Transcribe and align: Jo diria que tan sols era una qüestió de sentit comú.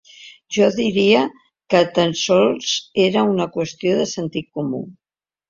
Jo 0.55 0.69
diria 0.77 1.19
que 1.73 1.81
tan 1.97 2.15
sols 2.21 2.73
era 3.05 3.27
una 3.35 3.49
qüestió 3.59 3.95
de 4.01 4.09
sentit 4.15 4.51
comú. 4.59 4.83